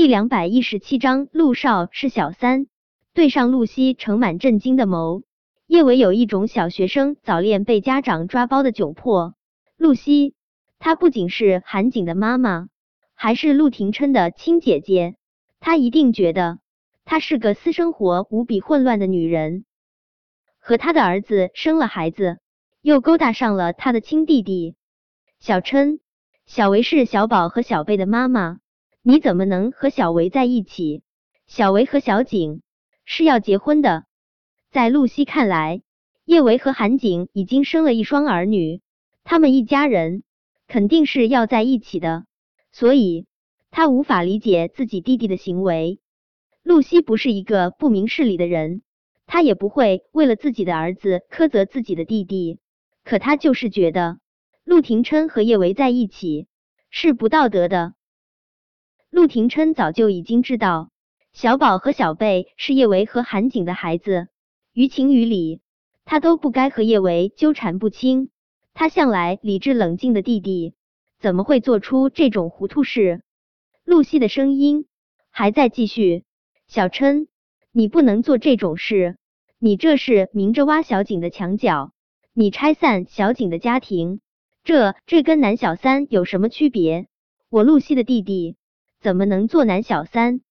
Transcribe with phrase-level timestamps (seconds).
[0.00, 2.68] 第两百一十七章，陆少是小三。
[3.12, 5.24] 对上陆西盛满震惊的眸，
[5.66, 9.34] 叶伟有一种小学生早恋被家长抓包的窘迫。
[9.76, 10.34] 露西，
[10.78, 12.68] 她不仅是韩景的妈妈，
[13.12, 15.16] 还是陆廷琛的亲姐姐。
[15.60, 16.60] 他一定觉得
[17.04, 19.66] 她是个私生活无比混乱的女人，
[20.58, 22.38] 和他的儿子生了孩子，
[22.80, 24.76] 又勾搭上了他的亲弟弟
[25.40, 26.00] 小琛。
[26.46, 28.60] 小维是小宝和小贝的妈妈。
[29.02, 31.02] 你怎么能和小维在一起？
[31.46, 32.60] 小维和小景
[33.06, 34.04] 是要结婚的。
[34.70, 35.80] 在露西看来，
[36.26, 38.82] 叶维和韩景已经生了一双儿女，
[39.24, 40.22] 他们一家人
[40.68, 42.26] 肯定是要在一起的，
[42.72, 43.26] 所以
[43.70, 45.98] 他无法理解自己弟弟的行为。
[46.62, 48.82] 露西不是一个不明事理的人，
[49.26, 52.58] 他也不会为了自己的儿子苛责自己的弟弟。
[53.02, 54.18] 可他就是觉得
[54.62, 56.48] 陆廷琛和叶维在一起
[56.90, 57.94] 是不道德的。
[59.10, 60.90] 陆廷琛早就已经知道
[61.32, 64.28] 小宝和小贝是叶维和韩景的孩子，
[64.72, 65.60] 于情于理，
[66.04, 68.30] 他都不该和叶维纠缠不清。
[68.72, 70.74] 他向来理智冷静的弟弟，
[71.18, 73.22] 怎么会做出这种糊涂事？
[73.84, 74.86] 露西的声音
[75.30, 76.22] 还在继续
[76.68, 77.26] ：“小琛，
[77.72, 79.16] 你不能做这种事，
[79.58, 81.92] 你这是明着挖小景的墙角，
[82.32, 84.20] 你拆散小景的家庭，
[84.62, 87.08] 这这跟男小三有什么区别？
[87.48, 88.56] 我陆西的弟弟。”
[89.00, 90.42] 怎么能做男小三？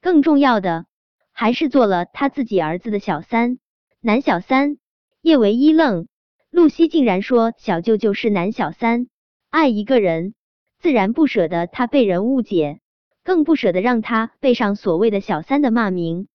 [0.00, 0.86] 更重要的
[1.30, 3.58] 还是做了他自己儿子的小三。
[4.00, 4.78] 男小三，
[5.22, 6.08] 叶维一愣，
[6.50, 9.06] 露西竟然说小舅舅是男小三。
[9.48, 10.34] 爱一个人，
[10.80, 12.80] 自然不舍得他被人误解，
[13.22, 16.26] 更不舍得让他背上所谓的小三的骂名。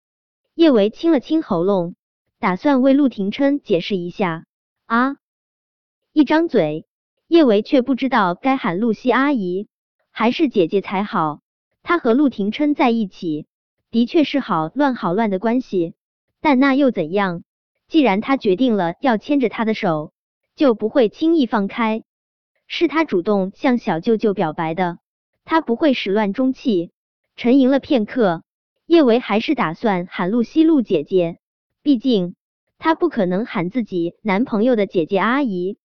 [0.56, 1.96] 叶维清了清喉咙，
[2.40, 4.46] 打算为陆廷琛解释一下。
[4.86, 5.18] 啊！
[6.14, 6.88] 一张嘴，
[7.28, 9.68] 叶维却不知道该喊露西阿姨
[10.10, 11.42] 还是姐姐才好。
[11.90, 13.48] 他和陆廷琛在一起，
[13.90, 15.96] 的确是好乱好乱的关系，
[16.40, 17.42] 但那又怎样？
[17.88, 20.14] 既然他决定了要牵着他的手，
[20.56, 22.04] 就不会轻易放开。
[22.68, 25.00] 是他主动向小舅舅表白的，
[25.46, 26.92] 他不会始乱终弃。
[27.36, 28.44] 沉吟了片刻，
[28.86, 31.40] 叶维还是打算喊露西露姐姐，
[31.82, 32.36] 毕竟
[32.78, 35.80] 他不可能喊自己男朋友的姐姐阿姨。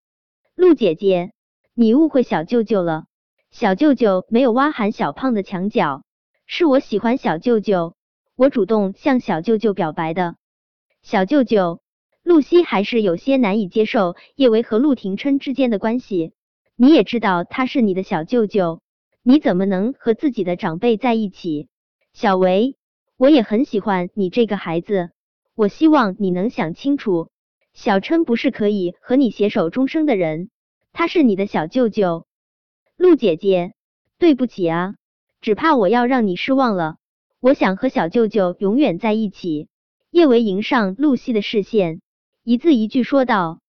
[0.55, 1.33] 陆姐姐，
[1.73, 3.07] 你误会小舅舅了。
[3.55, 6.03] 小舅舅没有挖含小胖的墙角，
[6.45, 7.95] 是我喜欢小舅舅，
[8.35, 10.35] 我主动向小舅舅表白的。
[11.03, 11.81] 小舅舅，
[12.25, 16.33] 露西还是有些难以接受叶维和陆廷琛之间的关系。
[16.75, 18.83] 你也知道他是你的小舅舅，
[19.23, 21.69] 你怎么能和自己的长辈在一起？
[22.13, 22.75] 小维，
[23.17, 25.11] 我也很喜欢你这个孩子，
[25.55, 27.31] 我希望你能想清楚，
[27.73, 30.51] 小琛不是可以和你携手终生的人，
[30.93, 32.27] 他是你的小舅舅。
[32.97, 33.75] 陆姐姐，
[34.19, 34.95] 对不起啊，
[35.41, 36.97] 只怕我要让你失望了。
[37.41, 39.69] 我想和小舅舅永远在一起。
[40.11, 42.01] 叶维迎上陆西的视线，
[42.45, 43.61] 一字一句说道。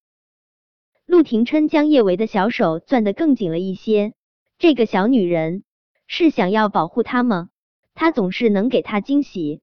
[1.04, 4.14] 陆廷琛将叶维的小手攥得更紧了一些。
[4.58, 5.64] 这个小女人
[6.06, 7.48] 是想要保护他吗？
[7.94, 9.60] 他总是能给他惊喜。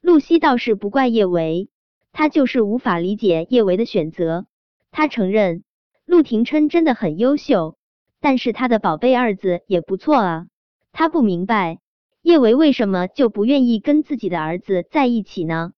[0.00, 1.70] 露西倒是不怪叶维，
[2.12, 4.46] 他就是无法理解叶维的选择。
[4.92, 5.64] 他承认
[6.04, 7.76] 陆廷琛真的很优秀。
[8.22, 10.46] 但是他的宝贝二子也不错啊，
[10.92, 11.80] 他不明白
[12.22, 15.72] 叶维为什么就不愿意跟自己的儿子在一起呢？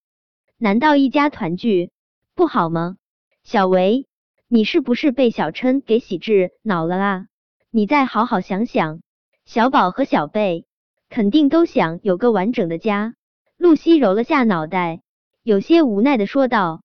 [0.58, 1.90] 难道一家团聚
[2.34, 2.96] 不好吗？
[3.44, 4.06] 小维，
[4.46, 7.26] 你是不是被小琛给洗智脑了啊？
[7.70, 9.00] 你再好好想想，
[9.46, 10.66] 小宝和小贝
[11.08, 13.14] 肯定都想有个完整的家。
[13.56, 15.00] 露西揉了下脑袋，
[15.42, 16.82] 有些无奈的说道：“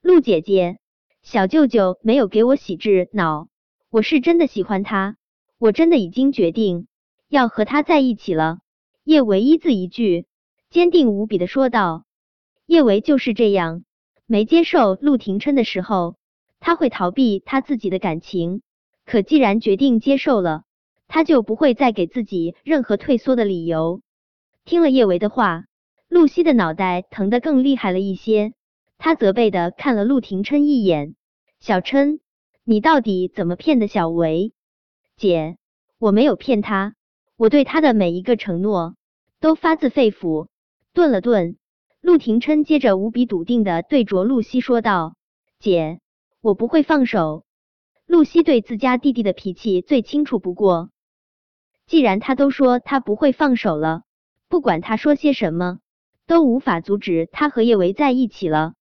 [0.00, 0.78] 陆姐姐，
[1.22, 3.48] 小舅舅没有给我洗智脑。”
[3.92, 5.18] 我是真的喜欢他，
[5.58, 6.86] 我真的已经决定
[7.28, 8.60] 要和他在一起了。
[9.04, 10.24] 叶维一字一句，
[10.70, 12.04] 坚定无比的说道。
[12.64, 13.84] 叶维就是这样，
[14.24, 16.16] 没接受陆廷琛的时候，
[16.58, 18.62] 他会逃避他自己的感情，
[19.04, 20.62] 可既然决定接受了，
[21.06, 24.00] 他就不会再给自己任何退缩的理由。
[24.64, 25.66] 听了叶维的话，
[26.08, 28.54] 露西的脑袋疼得更厉害了一些，
[28.96, 31.14] 他责备的看了陆廷琛一眼，
[31.60, 32.20] 小琛。
[32.64, 34.52] 你到底怎么骗的小维
[35.16, 35.56] 姐？
[35.98, 36.94] 我没有骗他，
[37.36, 38.94] 我对他的每一个承诺
[39.40, 40.46] 都发自肺腑。
[40.92, 41.56] 顿了顿，
[42.00, 45.16] 陆廷琛接着无比笃定的对着露西说道
[45.58, 45.98] ：“姐，
[46.40, 47.44] 我不会放手。”
[48.06, 50.90] 露西对自家弟弟的脾气最清楚不过，
[51.86, 54.02] 既然他都说他不会放手了，
[54.48, 55.80] 不管他说些什么，
[56.28, 58.74] 都无法阻止他和叶维在一起了。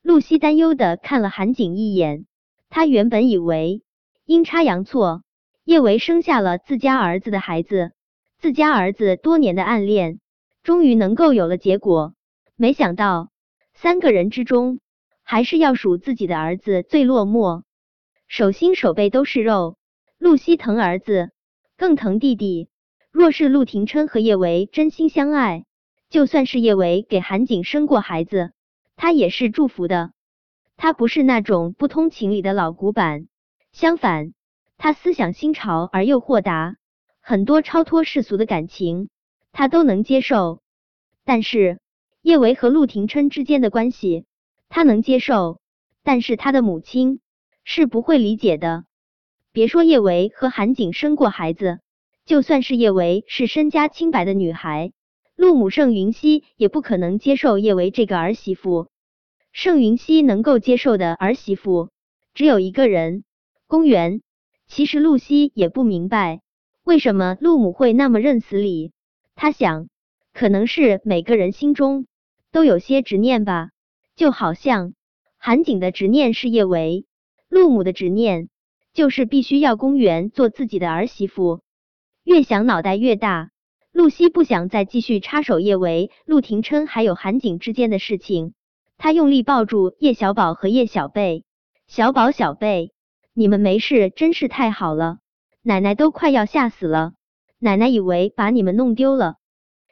[0.00, 2.26] 露西担忧的看了韩景一眼。
[2.68, 3.82] 他原本以为
[4.24, 5.22] 阴差阳错，
[5.64, 7.92] 叶维生下了自家儿子的孩子，
[8.38, 10.20] 自家儿子多年的暗恋，
[10.62, 12.14] 终于能够有了结果。
[12.56, 13.30] 没想到
[13.74, 14.80] 三个人之中，
[15.22, 17.62] 还是要数自己的儿子最落寞，
[18.28, 19.76] 手心手背都是肉。
[20.18, 21.30] 露西疼儿子，
[21.76, 22.68] 更疼弟弟。
[23.12, 25.64] 若是陆廷琛和叶维真心相爱，
[26.08, 28.52] 就算是叶维给韩景生过孩子，
[28.96, 30.12] 他也是祝福的。
[30.76, 33.28] 他不是那种不通情理的老古板，
[33.72, 34.32] 相反，
[34.76, 36.76] 他思想新潮而又豁达，
[37.20, 39.08] 很多超脱世俗的感情
[39.52, 40.60] 他都能接受。
[41.24, 41.80] 但是
[42.22, 44.24] 叶维和陆廷琛之间的关系。
[44.68, 45.60] 他能接受，
[46.02, 47.20] 但是他的母亲
[47.62, 48.84] 是不会理解的。
[49.52, 51.78] 别说叶维和韩景生过孩子，
[52.24, 54.92] 就算是叶维是身家清白的女孩，
[55.36, 58.88] 陆母盛云熙也不可能接受叶维这个儿媳妇。
[59.58, 61.88] 盛云熙能够接受的儿媳妇
[62.34, 63.24] 只有一个人，
[63.66, 64.20] 公园。
[64.66, 66.42] 其实露西也不明白
[66.84, 68.92] 为什么陆母会那么认死理。
[69.34, 69.88] 他想，
[70.34, 72.06] 可能是每个人心中
[72.52, 73.70] 都有些执念吧。
[74.14, 74.92] 就好像
[75.38, 77.06] 韩景的执念是叶维，
[77.48, 78.50] 陆母的执念
[78.92, 81.62] 就是必须要公园做自己的儿媳妇。
[82.24, 83.52] 越想脑袋越大，
[83.90, 88.52] 露西不想再继续插手叶维、陆廷琛还有韩景之间的事情。
[88.98, 91.44] 他用力抱住叶小宝和叶小贝，
[91.86, 92.92] 小宝、小贝，
[93.34, 95.18] 你们没事真是太好了，
[95.62, 97.12] 奶奶都快要吓死了，
[97.58, 99.36] 奶奶以为把你们弄丢了。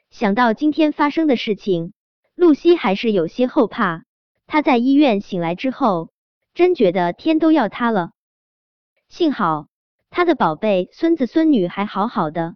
[0.09, 1.93] 想到今天发生的事情，
[2.35, 4.03] 露西还是有些后怕。
[4.47, 6.11] 她在医院醒来之后，
[6.53, 8.11] 真觉得天都要塌了。
[9.07, 9.67] 幸好
[10.09, 12.55] 她的宝贝孙子孙女还好好的。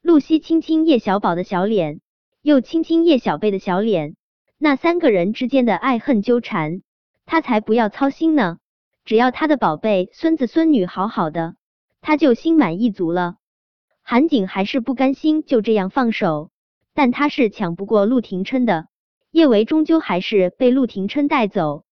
[0.00, 2.00] 露西亲亲叶小宝的小脸，
[2.42, 4.16] 又亲亲叶小贝的小脸，
[4.58, 6.82] 那三个人之间的爱恨纠缠，
[7.26, 8.58] 他才不要操心呢。
[9.04, 11.56] 只要他的宝贝孙子孙女好好的，
[12.00, 13.36] 他就心满意足了。
[14.02, 16.50] 韩景还是不甘心就这样放手，
[16.94, 18.86] 但他是抢不过陆廷琛的。
[19.30, 21.84] 叶维终究还是被陆廷琛带走，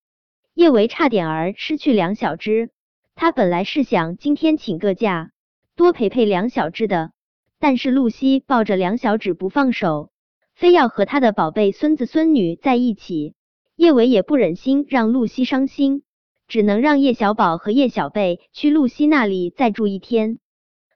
[0.53, 2.71] 叶维差点儿失去梁小芝。
[3.13, 5.31] 他本来是想今天请个假，
[5.75, 7.11] 多陪陪梁小芝的，
[7.59, 10.09] 但是露西抱着梁小芷不放手，
[10.55, 13.35] 非要和他的宝贝孙子孙女在一起。
[13.75, 16.03] 叶伟也不忍心让露西伤心，
[16.47, 20.39] 只能让叶小宝和叶小贝去露西那里再住一天。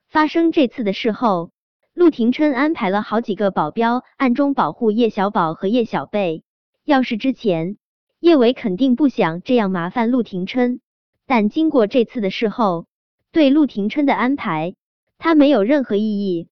[0.07, 1.51] 发生这次的事后。
[1.91, 6.43] 陆廷琛安排了好几个保镖，暗中保护叶小宝和叶小贝。
[6.85, 7.75] 要是之前，
[8.21, 10.79] 叶伟肯定不想这样麻烦陆廷琛，
[11.27, 12.85] 但经过这次的事后，
[13.33, 14.75] 对陆廷琛的安排，
[15.17, 16.47] 他没有任何异议。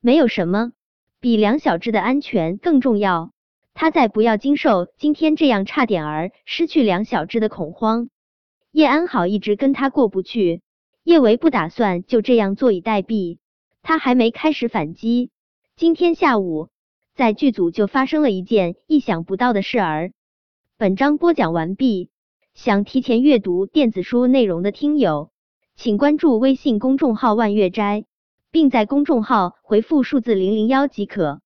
[0.00, 0.72] 没有什么
[1.20, 3.32] 比梁小芝的安全更重要，
[3.74, 8.08] 他再不要经受今天这样差点儿失去梁小芝的恐慌。
[8.70, 10.62] 叶安好一直跟他过不去，
[11.02, 13.38] 叶维不打算就这样坐以待毙。
[13.82, 15.30] 他还没开始反击，
[15.74, 16.68] 今天下午
[17.16, 20.12] 在剧组就发生了一件意想不到的事儿。
[20.76, 22.10] 本章播讲完毕，
[22.54, 25.30] 想提前阅读电子书内容的听友，
[25.74, 28.04] 请关注微信公众号“万月斋”，
[28.50, 31.40] 并在公众号回复数字零零幺即可。